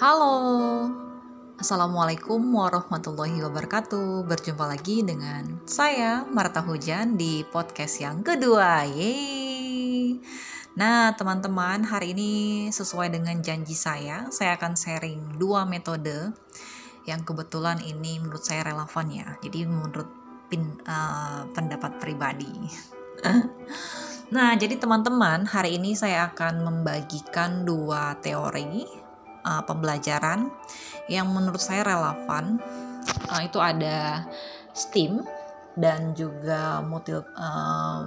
[0.00, 0.88] Halo,
[1.60, 4.24] Assalamualaikum warahmatullahi wabarakatuh.
[4.24, 8.88] Berjumpa lagi dengan saya Marta Hujan di podcast yang kedua.
[8.88, 10.16] Yeay.
[10.80, 12.32] Nah, teman-teman, hari ini
[12.72, 16.32] sesuai dengan janji saya, saya akan sharing dua metode
[17.04, 19.36] yang kebetulan ini menurut saya relevan ya.
[19.44, 20.08] Jadi menurut
[20.48, 22.48] pin, uh, pendapat pribadi.
[24.32, 28.99] nah, jadi teman-teman, hari ini saya akan membagikan dua teori
[29.50, 30.46] uh, pembelajaran
[31.10, 32.62] yang menurut saya relevan
[33.34, 34.30] uh, itu ada
[34.70, 35.26] STEAM
[35.74, 38.02] dan juga multi, uh,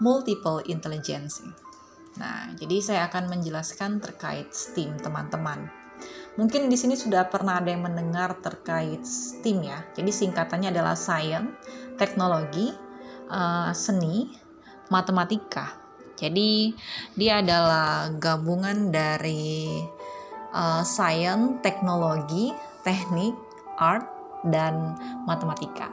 [0.00, 1.44] multiple intelligence.
[2.16, 5.68] Nah, jadi saya akan menjelaskan terkait STEAM teman-teman.
[6.36, 9.84] Mungkin di sini sudah pernah ada yang mendengar terkait STEAM ya.
[9.96, 11.52] Jadi singkatannya adalah Science,
[11.96, 12.72] Teknologi,
[13.28, 14.32] uh, Seni,
[14.92, 15.76] Matematika.
[16.16, 16.72] Jadi
[17.12, 19.84] dia adalah gabungan dari
[20.56, 23.36] uh, science, teknologi, teknik,
[23.76, 24.08] art,
[24.48, 24.96] dan
[25.28, 25.92] matematika.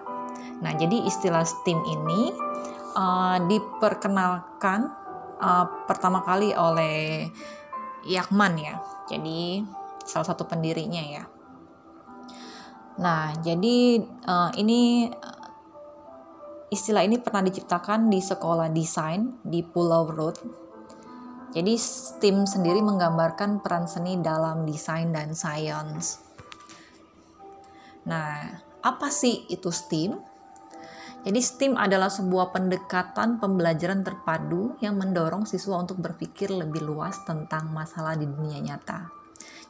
[0.64, 2.32] Nah, jadi istilah STEAM ini
[2.96, 4.88] uh, diperkenalkan
[5.44, 7.28] uh, pertama kali oleh
[8.08, 8.80] Yakman ya.
[9.12, 9.64] Jadi
[10.08, 11.24] salah satu pendirinya ya.
[13.04, 15.12] Nah, jadi uh, ini
[16.70, 20.63] istilah ini pernah diciptakan di sekolah desain di Pulau Road
[21.54, 26.18] jadi STEAM sendiri menggambarkan peran seni dalam desain dan sains.
[28.10, 30.18] Nah, apa sih itu STEAM?
[31.24, 37.70] Jadi STEAM adalah sebuah pendekatan pembelajaran terpadu yang mendorong siswa untuk berpikir lebih luas tentang
[37.70, 39.08] masalah di dunia nyata.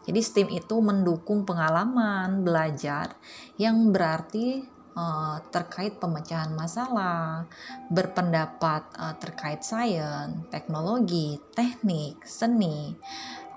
[0.08, 3.14] Jadi STEAM itu mendukung pengalaman belajar
[3.60, 7.46] yang berarti uh, terkait pemecahan masalah,
[7.90, 12.94] berpendapat uh, terkait sains, teknologi, teknik, seni,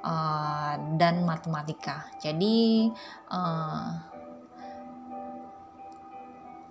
[0.04, 2.08] uh, dan matematika.
[2.20, 2.88] Jadi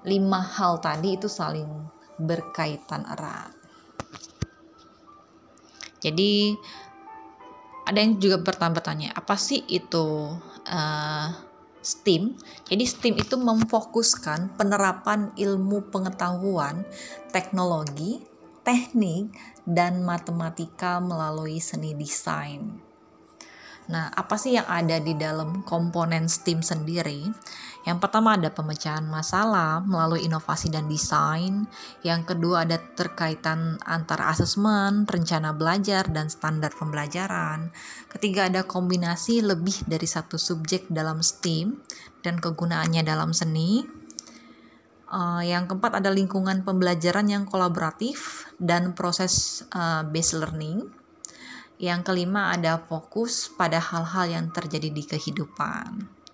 [0.06, 1.70] lima hal tadi itu saling
[2.22, 3.52] berkaitan erat.
[6.06, 6.53] Jadi
[7.86, 10.38] ada yang juga bertanya-tanya apa sih itu
[10.70, 10.95] uh,
[11.85, 12.34] STEAM.
[12.66, 16.81] Jadi STEAM itu memfokuskan penerapan ilmu pengetahuan,
[17.29, 18.25] teknologi,
[18.66, 19.29] teknik,
[19.69, 22.81] dan matematika melalui seni desain.
[23.85, 27.29] Nah, apa sih yang ada di dalam komponen STEAM sendiri?
[27.85, 31.69] Yang pertama ada pemecahan masalah melalui inovasi dan desain.
[32.01, 37.69] Yang kedua ada terkaitan antara asesmen, rencana belajar, dan standar pembelajaran.
[38.09, 41.78] Ketiga ada kombinasi lebih dari satu subjek dalam STEAM
[42.25, 43.85] dan kegunaannya dalam seni.
[45.06, 50.90] Uh, yang keempat ada lingkungan pembelajaran yang kolaboratif dan proses uh, based learning.
[51.78, 56.25] Yang kelima ada fokus pada hal-hal yang terjadi di kehidupan.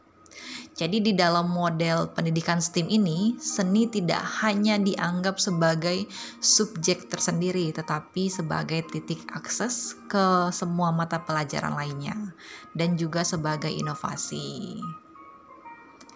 [0.82, 6.10] Jadi di dalam model pendidikan STEAM ini, seni tidak hanya dianggap sebagai
[6.42, 12.34] subjek tersendiri, tetapi sebagai titik akses ke semua mata pelajaran lainnya
[12.74, 14.82] dan juga sebagai inovasi.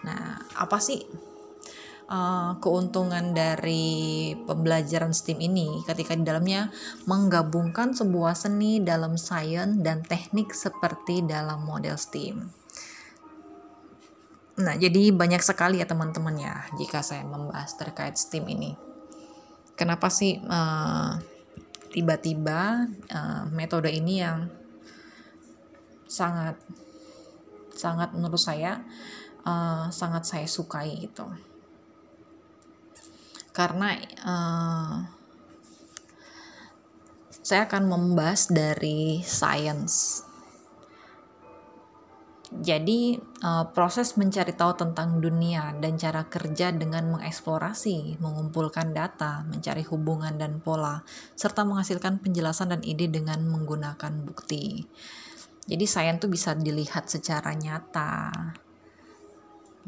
[0.01, 0.97] Nah, apa sih
[2.09, 6.73] uh, keuntungan dari pembelajaran STEAM ini ketika di dalamnya
[7.05, 12.65] menggabungkan sebuah seni dalam sains dan teknik seperti dalam model STEAM?
[14.55, 18.71] Nah, jadi banyak sekali ya teman-teman ya jika saya membahas terkait STEAM ini.
[19.75, 21.19] Kenapa sih uh,
[21.91, 24.47] tiba-tiba uh, metode ini yang
[26.07, 26.55] sangat
[27.75, 28.79] sangat menurut saya
[29.43, 31.27] uh, sangat saya sukai gitu.
[33.51, 34.95] Karena uh,
[37.45, 40.24] saya akan membahas dari science
[42.53, 49.81] jadi, uh, proses mencari tahu tentang dunia dan cara kerja dengan mengeksplorasi, mengumpulkan data, mencari
[49.89, 51.01] hubungan dan pola,
[51.33, 54.85] serta menghasilkan penjelasan dan ide dengan menggunakan bukti.
[55.65, 58.29] Jadi, sains itu bisa dilihat secara nyata.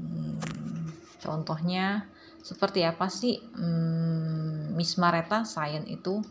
[0.01, 0.89] Hmm,
[1.21, 2.10] contohnya,
[2.42, 6.25] seperti apa sih hmm, Miss Mareta sains itu?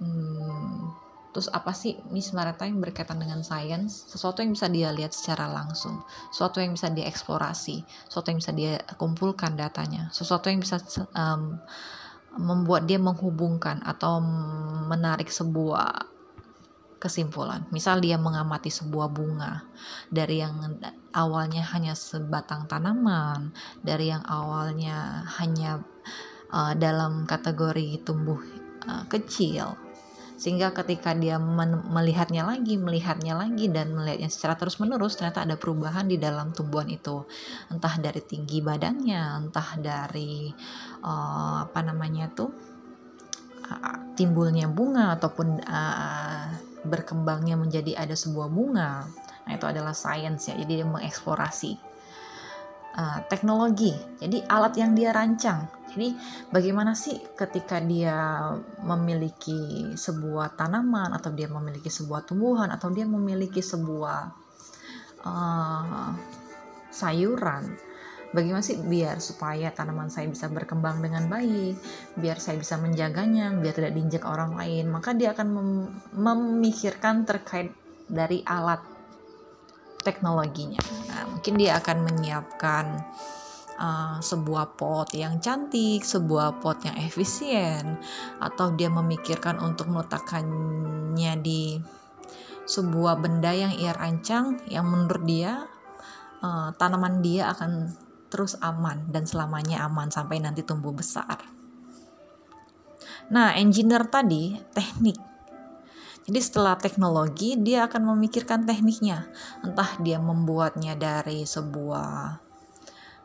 [0.00, 0.91] Hmm,
[1.32, 4.04] Terus apa sih Miss Maritime berkaitan dengan sains?
[4.04, 8.52] Sesuatu yang bisa dia lihat secara langsung, sesuatu yang bisa dia eksplorasi, sesuatu yang bisa
[8.52, 10.76] dia kumpulkan datanya, sesuatu yang bisa
[11.16, 11.56] um,
[12.36, 14.20] membuat dia menghubungkan atau
[14.92, 16.04] menarik sebuah
[17.00, 17.66] kesimpulan.
[17.74, 19.66] Misal dia mengamati sebuah bunga.
[20.12, 20.78] Dari yang
[21.16, 25.80] awalnya hanya sebatang tanaman, dari yang awalnya hanya
[26.52, 28.38] uh, dalam kategori tumbuh
[28.86, 29.81] uh, kecil
[30.42, 36.10] sehingga ketika dia melihatnya lagi melihatnya lagi dan melihatnya secara terus menerus ternyata ada perubahan
[36.10, 37.22] di dalam tumbuhan itu.
[37.70, 40.50] Entah dari tinggi badannya entah dari
[41.06, 42.50] uh, apa namanya tuh
[43.70, 46.44] uh, timbulnya bunga ataupun uh,
[46.90, 49.06] berkembangnya menjadi ada sebuah bunga.
[49.46, 51.78] Nah itu adalah sains ya jadi dia mengeksplorasi
[52.98, 53.94] uh, teknologi.
[54.18, 56.16] Jadi alat yang dia rancang jadi
[56.48, 63.60] bagaimana sih ketika dia memiliki sebuah tanaman atau dia memiliki sebuah tumbuhan atau dia memiliki
[63.60, 64.18] sebuah
[65.24, 66.10] uh,
[66.88, 67.92] sayuran
[68.32, 71.76] bagaimana sih biar supaya tanaman saya bisa berkembang dengan baik,
[72.16, 75.68] biar saya bisa menjaganya, biar tidak diinjak orang lain, maka dia akan mem
[76.16, 77.76] memikirkan terkait
[78.08, 78.80] dari alat
[80.02, 80.82] teknologinya.
[81.12, 82.84] Nah, mungkin dia akan menyiapkan
[83.82, 87.98] uh, sebuah pot yang cantik, sebuah pot yang efisien,
[88.38, 91.82] atau dia memikirkan untuk meletakkannya di
[92.62, 95.66] sebuah benda yang ia rancang yang menurut dia
[96.40, 97.90] uh, tanaman dia akan
[98.30, 101.42] terus aman dan selamanya aman sampai nanti tumbuh besar.
[103.28, 105.18] Nah, engineer tadi teknik.
[106.22, 109.26] Jadi setelah teknologi dia akan memikirkan tekniknya.
[109.66, 112.38] Entah dia membuatnya dari sebuah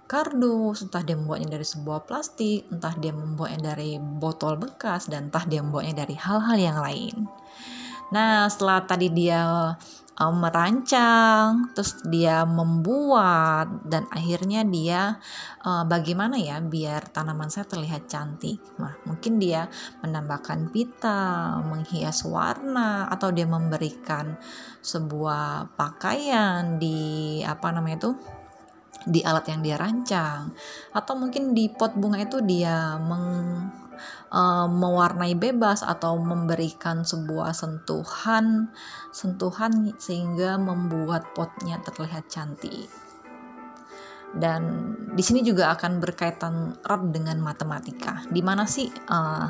[0.07, 5.43] kardus, entah dia membuatnya dari sebuah plastik, entah dia membuatnya dari botol bekas, dan entah
[5.43, 7.27] dia membuatnya dari hal-hal yang lain.
[8.07, 9.43] Nah, setelah tadi dia
[10.15, 15.19] um, merancang, terus dia membuat, dan akhirnya dia
[15.67, 18.63] uh, bagaimana ya biar tanaman saya terlihat cantik.
[18.79, 19.67] Nah, mungkin dia
[20.01, 24.39] menambahkan pita, menghias warna, atau dia memberikan
[24.79, 28.36] sebuah pakaian di apa namanya itu
[29.07, 30.51] di alat yang dia rancang
[30.91, 33.71] atau mungkin di pot bunga itu dia meng,
[34.29, 38.67] uh, mewarnai bebas atau memberikan sebuah sentuhan
[39.15, 42.91] sentuhan sehingga membuat potnya terlihat cantik
[44.35, 48.27] dan di sini juga akan berkaitan erat dengan matematika.
[48.27, 49.47] Di mana sih uh,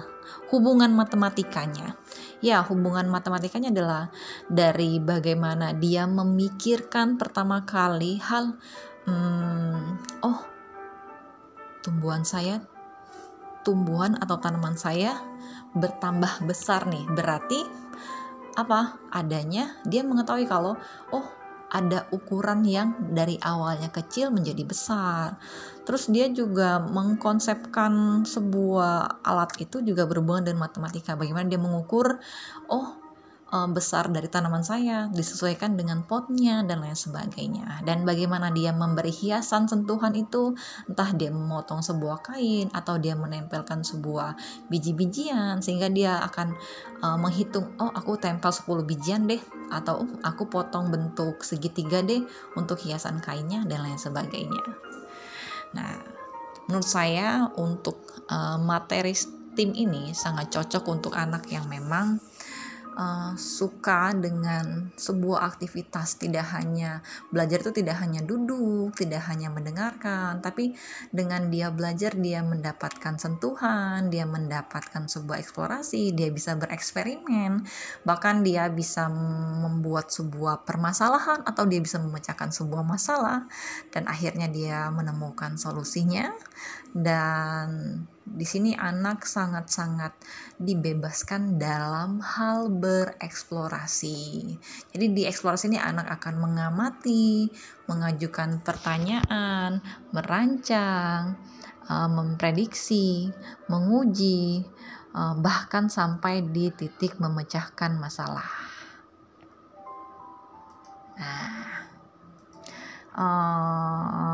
[0.53, 1.97] hubungan matematikanya?
[2.45, 4.13] Ya, hubungan matematikanya adalah
[4.45, 8.53] dari bagaimana dia memikirkan pertama kali hal
[9.07, 9.79] hmm,
[10.21, 10.39] oh
[11.81, 12.59] tumbuhan saya
[13.63, 15.17] tumbuhan atau tanaman saya
[15.75, 17.63] bertambah besar nih berarti
[18.57, 20.75] apa adanya dia mengetahui kalau
[21.13, 21.25] oh
[21.67, 25.35] ada ukuran yang dari awalnya kecil menjadi besar.
[25.83, 31.19] Terus dia juga mengkonsepkan sebuah alat itu juga berhubungan dengan matematika.
[31.19, 32.23] Bagaimana dia mengukur,
[32.71, 33.06] oh
[33.51, 37.83] uh, besar dari tanaman saya disesuaikan dengan potnya dan lain sebagainya.
[37.83, 40.55] Dan bagaimana dia memberi hiasan sentuhan itu
[40.87, 44.35] entah dia memotong sebuah kain atau dia menempelkan sebuah
[44.67, 46.55] biji-bijian sehingga dia akan
[47.03, 49.41] uh, menghitung oh aku tempel 10 bijian deh
[49.71, 52.23] atau uh, aku potong bentuk segitiga deh
[52.59, 54.63] untuk hiasan kainnya dan lain sebagainya.
[55.75, 56.17] Nah
[56.67, 59.15] menurut saya untuk uh, materi
[59.55, 62.21] tim ini sangat cocok untuk anak yang memang
[62.97, 70.41] uh, suka dengan sebuah aktivitas tidak hanya belajar itu tidak hanya duduk tidak hanya mendengarkan
[70.41, 70.73] tapi
[71.13, 77.61] dengan dia belajar dia mendapatkan sentuhan dia mendapatkan sebuah eksplorasi dia bisa bereksperimen
[78.03, 79.07] bahkan dia bisa
[79.61, 83.45] membuat sebuah permasalahan atau dia bisa memecahkan sebuah masalah
[83.93, 86.33] dan akhirnya dia menemukan solusinya.
[86.95, 90.13] Dan di sini anak sangat-sangat
[90.59, 94.51] dibebaskan dalam hal bereksplorasi.
[94.91, 97.47] Jadi di eksplorasi ini anak akan mengamati,
[97.87, 99.79] mengajukan pertanyaan,
[100.11, 101.39] merancang,
[101.87, 103.31] uh, memprediksi,
[103.71, 104.67] menguji,
[105.15, 108.49] uh, bahkan sampai di titik memecahkan masalah.
[111.17, 111.65] Nah,
[113.17, 114.26] uh,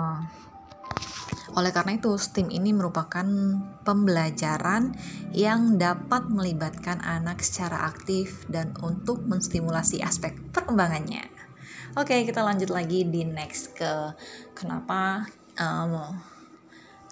[1.54, 3.26] oleh karena itu, STEAM ini merupakan
[3.86, 4.98] pembelajaran
[5.34, 11.30] yang dapat melibatkan anak secara aktif dan untuk menstimulasi aspek perkembangannya.
[11.94, 14.18] Oke, kita lanjut lagi di next ke
[14.58, 15.30] kenapa
[15.62, 16.18] um,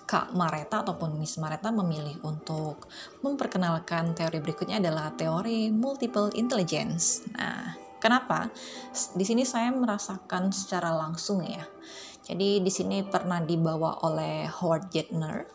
[0.10, 2.90] Kak Mareta ataupun Miss Mareta memilih untuk
[3.22, 7.24] memperkenalkan teori berikutnya adalah teori multiple intelligence.
[7.38, 8.50] Nah, kenapa?
[9.14, 11.64] Di sini saya merasakan secara langsung ya
[12.22, 15.50] jadi di sini pernah dibawa oleh Howard Gardner.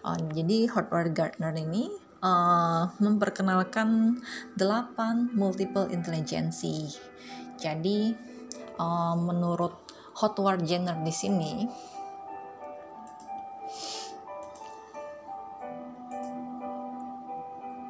[0.00, 1.92] Uh, jadi Howard Gardner ini
[2.24, 4.18] uh, memperkenalkan
[4.56, 6.64] delapan multiple intelligence.
[7.60, 8.16] Jadi
[8.80, 9.78] uh, menurut
[10.18, 11.52] Howard Gardner di sini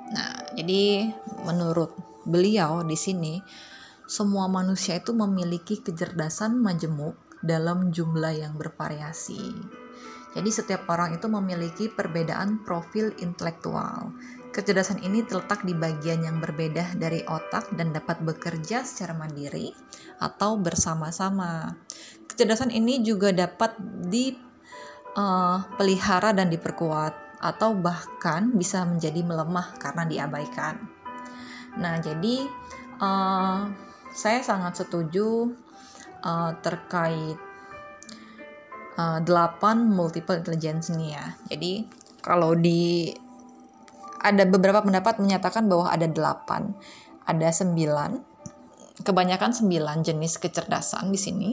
[0.09, 1.05] Nah, jadi
[1.45, 1.93] menurut
[2.25, 3.37] beliau di sini
[4.09, 7.13] semua manusia itu memiliki kecerdasan majemuk
[7.45, 9.53] dalam jumlah yang bervariasi.
[10.33, 14.13] Jadi setiap orang itu memiliki perbedaan profil intelektual.
[14.49, 19.77] Kecerdasan ini terletak di bagian yang berbeda dari otak dan dapat bekerja secara mandiri
[20.21, 21.77] atau bersama-sama.
[22.25, 23.77] Kecerdasan ini juga dapat
[24.09, 30.97] dipelihara uh, dan diperkuat atau bahkan bisa menjadi melemah karena diabaikan.
[31.79, 32.51] Nah, jadi
[32.99, 35.53] uh, saya sangat setuju
[36.25, 37.39] uh, terkait
[38.99, 39.29] uh, 8
[39.89, 41.27] multiple intelligence ini ya.
[41.49, 41.73] Jadi
[42.21, 43.13] kalau di
[44.19, 49.07] ada beberapa pendapat menyatakan bahwa ada 8, ada 9.
[49.07, 51.51] Kebanyakan 9 jenis kecerdasan di sini.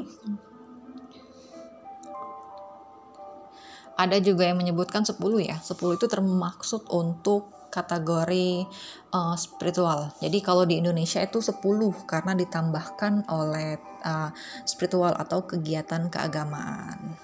[3.95, 8.63] ada juga yang menyebutkan 10 ya 10 itu termaksud untuk kategori
[9.11, 10.15] uh, spiritual.
[10.23, 11.59] Jadi kalau di Indonesia itu 10
[12.07, 13.75] karena ditambahkan oleh
[14.07, 14.31] uh,
[14.63, 17.19] spiritual atau kegiatan keagamaan.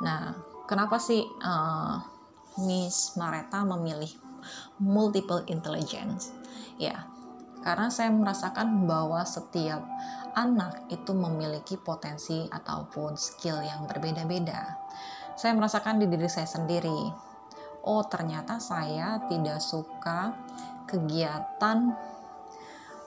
[0.00, 0.32] Nah
[0.64, 2.00] kenapa sih uh,
[2.64, 4.08] Miss Mareta memilih
[4.80, 6.32] multiple intelligence?
[6.80, 7.04] Ya
[7.62, 9.86] karena saya merasakan bahwa setiap
[10.34, 14.80] anak itu memiliki potensi ataupun skill yang berbeda-beda.
[15.38, 17.31] Saya merasakan di diri saya sendiri.
[17.82, 20.34] Oh, ternyata saya tidak suka
[20.86, 21.92] kegiatan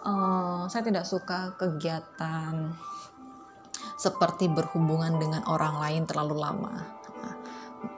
[0.06, 2.72] uh, saya tidak suka kegiatan
[3.98, 6.76] seperti berhubungan dengan orang lain terlalu lama.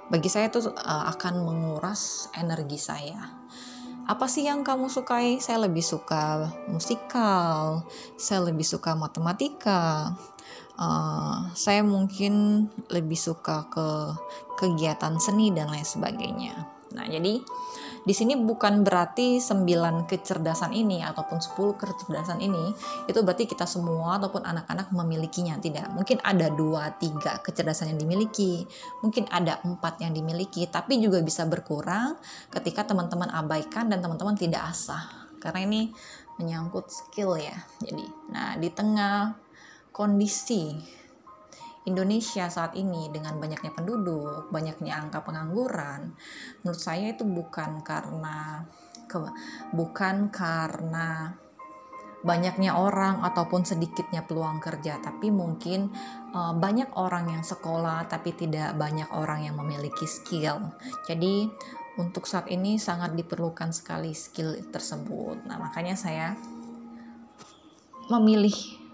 [0.07, 3.27] bagi saya itu uh, akan menguras energi saya.
[4.07, 5.43] Apa sih yang kamu sukai?
[5.43, 7.83] Saya lebih suka musikal,
[8.15, 10.15] saya lebih suka matematika,
[10.79, 13.87] uh, saya mungkin lebih suka ke
[14.57, 16.77] kegiatan seni dan lain sebagainya.
[16.97, 17.37] Nah, jadi
[18.07, 22.71] di sini bukan berarti 9 kecerdasan ini ataupun 10 kecerdasan ini
[23.03, 25.59] itu berarti kita semua ataupun anak-anak memilikinya.
[25.59, 25.91] Tidak.
[25.91, 28.63] Mungkin ada dua tiga kecerdasan yang dimiliki
[29.03, 32.15] mungkin ada empat yang dimiliki tapi juga bisa berkurang
[32.47, 35.27] ketika teman-teman abaikan dan teman-teman tidak asah.
[35.43, 35.91] Karena ini
[36.39, 37.59] menyangkut skill ya.
[37.83, 39.35] Jadi nah di tengah
[39.91, 40.79] kondisi
[41.87, 46.11] Indonesia saat ini dengan banyaknya penduduk, banyaknya angka pengangguran,
[46.61, 48.67] menurut saya itu bukan karena
[49.07, 49.23] ke,
[49.71, 51.31] bukan karena
[52.27, 55.87] banyaknya orang ataupun sedikitnya peluang kerja, tapi mungkin
[56.35, 60.75] uh, banyak orang yang sekolah tapi tidak banyak orang yang memiliki skill.
[61.07, 61.47] Jadi
[61.97, 65.47] untuk saat ini sangat diperlukan sekali skill tersebut.
[65.47, 66.35] Nah, makanya saya
[68.11, 68.86] memilih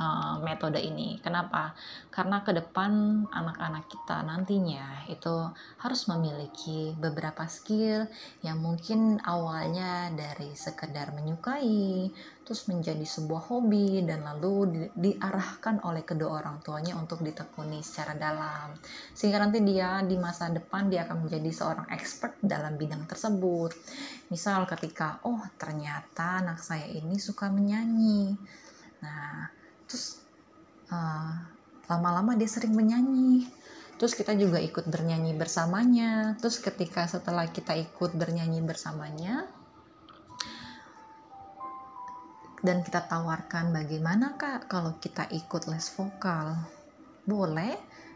[0.00, 1.20] uh, metode ini.
[1.20, 1.76] Kenapa?
[2.08, 5.52] Karena ke depan anak-anak kita nantinya itu
[5.84, 8.08] harus memiliki beberapa skill
[8.40, 12.08] yang mungkin awalnya dari sekedar menyukai,
[12.42, 18.16] terus menjadi sebuah hobi dan lalu di, diarahkan oleh kedua orang tuanya untuk ditekuni secara
[18.16, 18.74] dalam.
[19.12, 23.76] Sehingga nanti dia di masa depan dia akan menjadi seorang expert dalam bidang tersebut.
[24.32, 28.34] Misal ketika oh ternyata anak saya ini suka menyanyi.
[29.00, 29.59] Nah,
[29.90, 30.22] terus
[30.94, 31.34] uh,
[31.90, 33.50] lama-lama dia sering menyanyi.
[33.98, 36.38] Terus kita juga ikut bernyanyi bersamanya.
[36.38, 39.50] Terus ketika setelah kita ikut bernyanyi bersamanya
[42.62, 46.54] dan kita tawarkan bagaimana kak kalau kita ikut les vokal?
[47.26, 47.74] Boleh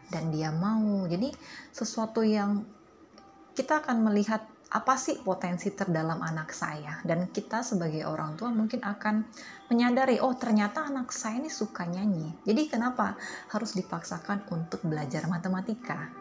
[0.09, 1.03] dan dia mau.
[1.05, 1.35] Jadi
[1.75, 2.65] sesuatu yang
[3.53, 6.99] kita akan melihat apa sih potensi terdalam anak saya?
[7.07, 9.23] Dan kita sebagai orang tua mungkin akan
[9.71, 12.35] menyadari oh ternyata anak saya ini suka nyanyi.
[12.43, 13.15] Jadi kenapa
[13.55, 16.11] harus dipaksakan untuk belajar matematika?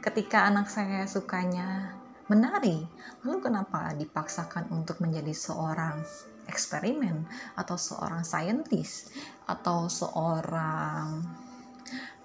[0.00, 2.80] Ketika anak saya sukanya menari
[3.20, 6.00] lalu kenapa dipaksakan untuk menjadi seorang
[6.48, 9.12] eksperimen atau seorang saintis
[9.44, 11.20] atau seorang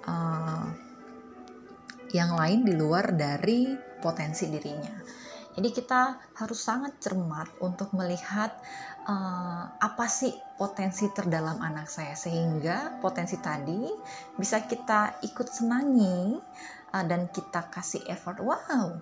[0.07, 0.67] uh,
[2.15, 5.18] yang lain di luar dari potensi dirinya
[5.57, 6.01] jadi kita
[6.37, 8.53] harus sangat cermat untuk melihat
[9.09, 13.89] uh, apa sih potensi terdalam anak saya sehingga potensi tadi
[14.37, 16.37] bisa kita ikut senangi
[16.93, 18.37] uh, dan kita kasih effort.
[18.41, 19.01] Wow,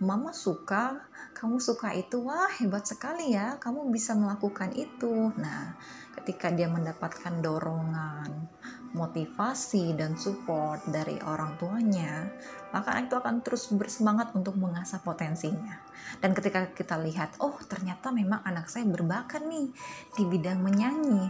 [0.00, 5.32] mama suka, kamu suka itu, wah hebat sekali ya, kamu bisa melakukan itu.
[5.40, 5.72] Nah,
[6.20, 8.48] ketika dia mendapatkan dorongan,
[8.96, 12.26] motivasi dan support dari orang tuanya,
[12.72, 15.76] maka anak itu akan terus bersemangat untuk mengasah potensinya.
[16.18, 19.68] Dan ketika kita lihat, oh ternyata memang anak saya berbakat nih
[20.16, 21.28] di bidang menyanyi.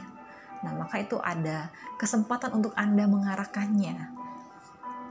[0.65, 1.69] Nah, maka itu ada
[2.01, 4.26] kesempatan untuk Anda mengarahkannya.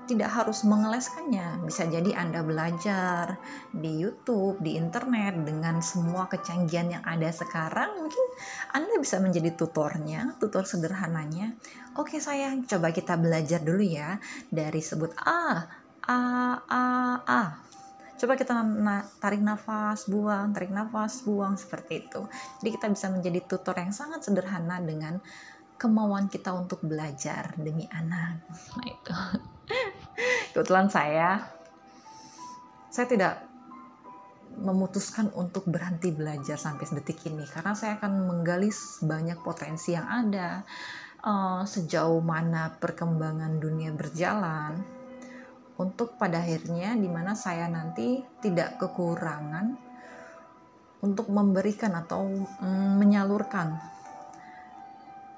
[0.05, 1.65] Tidak harus mengeleskannya.
[1.65, 3.41] Bisa jadi Anda belajar
[3.73, 8.05] di YouTube, di internet dengan semua kecanggihan yang ada sekarang.
[8.05, 8.25] Mungkin
[8.73, 11.57] Anda bisa menjadi tutornya, tutor sederhananya.
[11.97, 14.21] Oke sayang, coba kita belajar dulu ya
[14.53, 15.65] dari sebut A,
[16.05, 16.21] A,
[16.69, 16.85] A,
[17.25, 17.43] A.
[18.15, 18.55] Coba kita
[19.19, 22.23] tarik nafas, buang, tarik nafas, buang seperti itu.
[22.63, 25.19] Jadi kita bisa menjadi tutor yang sangat sederhana dengan
[25.75, 28.39] kemauan kita untuk belajar demi anak.
[28.79, 29.13] Nah itu.
[30.53, 31.43] Kebetulan saya
[32.89, 33.33] saya tidak
[34.55, 38.71] memutuskan untuk berhenti belajar sampai detik ini karena saya akan menggali
[39.03, 40.63] banyak potensi yang ada.
[41.25, 44.77] Uh, sejauh mana perkembangan dunia berjalan
[45.75, 49.73] untuk pada akhirnya di mana saya nanti tidak kekurangan
[51.01, 52.29] untuk memberikan atau
[52.61, 53.73] mm, menyalurkan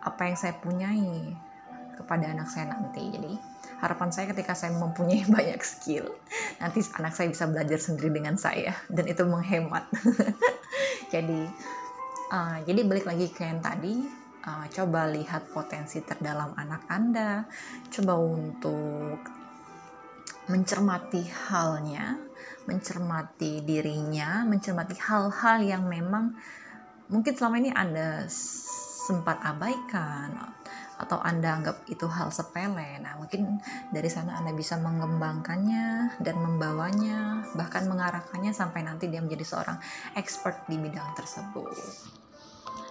[0.03, 1.47] apa yang saya punyai
[1.98, 3.10] kepada anak saya nanti.
[3.10, 3.34] Jadi
[3.82, 6.08] harapan saya ketika saya mempunyai banyak skill
[6.62, 8.77] nanti anak saya bisa belajar sendiri dengan saya.
[8.88, 9.89] Dan itu menghemat.
[11.13, 11.42] Jadi
[12.30, 14.04] uh, jadi balik lagi ke yang tadi
[14.44, 17.48] uh, coba lihat potensi terdalam anak anda.
[17.88, 19.24] Coba untuk
[20.48, 22.16] mencermati halnya
[22.68, 26.36] mencermati dirinya mencermati hal-hal yang memang
[27.12, 30.36] mungkin selama ini anda sempat abaikan
[30.98, 32.98] atau Anda anggap itu hal sepele.
[33.00, 33.62] Nah, mungkin
[33.94, 39.77] dari sana Anda bisa mengembangkannya dan membawanya, bahkan mengarahkannya sampai nanti dia menjadi seorang
[40.18, 41.77] expert di bidang tersebut.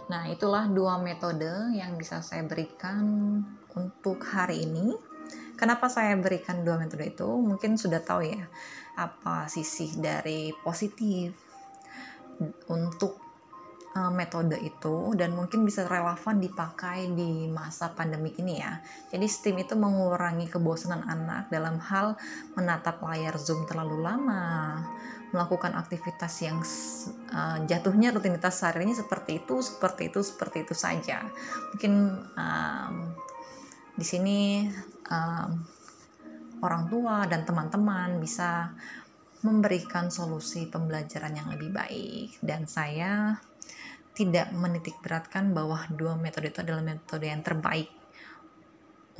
[0.07, 3.03] Nah, itulah dua metode yang bisa saya berikan
[3.75, 4.95] untuk hari ini.
[5.59, 7.27] Kenapa saya berikan dua metode itu?
[7.27, 8.47] Mungkin sudah tahu ya
[8.97, 11.35] apa sisi dari positif
[12.71, 13.26] untuk
[13.97, 18.77] uh, metode itu dan mungkin bisa relevan dipakai di masa pandemi ini ya.
[19.09, 22.21] Jadi STEAM itu mengurangi kebosanan anak dalam hal
[22.53, 24.85] menatap layar Zoom terlalu lama,
[25.33, 26.61] melakukan aktivitas yang
[27.33, 31.25] uh, jatuhnya rutinitas sehariannya seperti itu, seperti itu, seperti itu saja.
[31.73, 31.93] Mungkin
[32.37, 32.95] um,
[33.97, 34.69] di sini
[35.09, 35.51] um,
[36.61, 38.77] orang tua dan teman-teman bisa
[39.45, 43.39] memberikan solusi pembelajaran yang lebih baik dan saya
[44.17, 47.93] tidak menitik beratkan bahwa dua metode itu adalah metode yang terbaik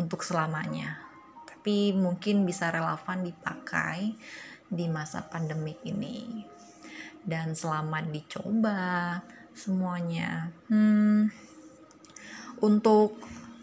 [0.01, 0.97] untuk selamanya.
[1.45, 4.17] Tapi mungkin bisa relevan dipakai
[4.73, 6.49] di masa pandemik ini.
[7.21, 9.21] Dan selama dicoba
[9.53, 11.29] semuanya, hmm,
[12.65, 13.21] untuk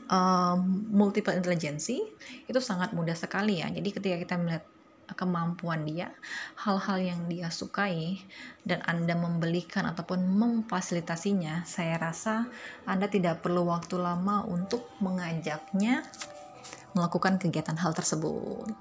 [0.09, 0.59] um,
[0.93, 1.97] multiple intelijensi
[2.45, 3.73] itu sangat mudah sekali ya.
[3.73, 4.65] Jadi ketika kita melihat
[5.11, 6.15] kemampuan dia,
[6.55, 8.23] hal-hal yang dia sukai,
[8.63, 12.47] dan Anda membelikan ataupun memfasilitasinya, saya rasa
[12.87, 16.07] Anda tidak perlu waktu lama untuk mengajaknya
[16.95, 18.71] melakukan kegiatan hal tersebut.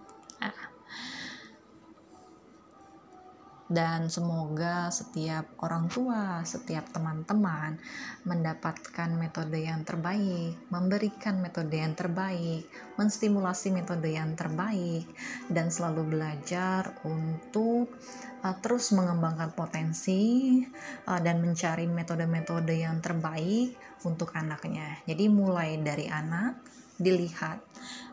[3.73, 7.81] Dan semoga setiap orang tua, setiap teman-teman
[8.29, 12.69] mendapatkan metode yang terbaik, memberikan metode yang terbaik,
[13.01, 15.09] menstimulasi metode yang terbaik,
[15.49, 17.97] dan selalu belajar untuk
[18.45, 20.61] uh, terus mengembangkan potensi
[21.09, 23.73] uh, dan mencari metode-metode yang terbaik
[24.05, 25.01] untuk anaknya.
[25.09, 26.61] Jadi mulai dari anak
[27.01, 27.59] dilihat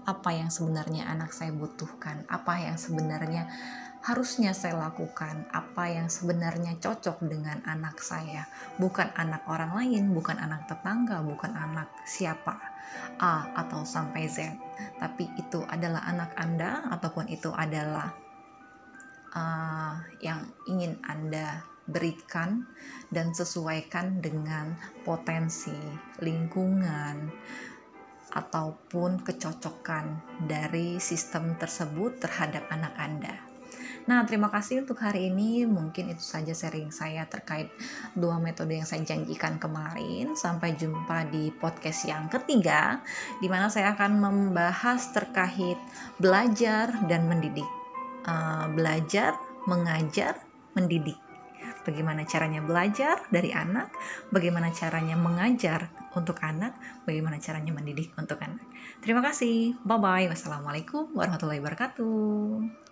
[0.07, 3.45] apa yang sebenarnya anak saya butuhkan, apa yang sebenarnya
[3.99, 8.47] harusnya saya lakukan apa yang sebenarnya cocok dengan anak saya,
[8.79, 12.55] bukan anak orang lain, bukan anak tetangga, bukan anak siapa
[13.19, 14.55] A atau sampai Z,
[14.97, 18.15] tapi itu adalah anak Anda ataupun itu adalah
[19.35, 22.69] uh, yang ingin Anda berikan
[23.09, 25.75] dan sesuaikan dengan potensi
[26.21, 27.33] lingkungan
[28.29, 33.35] ataupun kecocokan dari sistem tersebut terhadap anak Anda.
[34.07, 35.67] Nah, terima kasih untuk hari ini.
[35.67, 37.67] Mungkin itu saja sharing saya terkait
[38.15, 40.37] dua metode yang saya janjikan kemarin.
[40.37, 43.03] Sampai jumpa di podcast yang ketiga,
[43.43, 45.77] di mana saya akan membahas terkait
[46.21, 47.67] belajar dan mendidik.
[48.23, 49.35] Uh, belajar,
[49.65, 50.37] mengajar,
[50.77, 51.17] mendidik.
[51.83, 53.89] Bagaimana caranya belajar dari anak,
[54.29, 56.75] bagaimana caranya mengajar untuk anak,
[57.07, 58.61] bagaimana caranya mendidik untuk anak.
[59.01, 59.79] Terima kasih.
[59.81, 60.25] Bye bye.
[60.29, 62.88] Wassalamualaikum warahmatullahi wabarakatuh.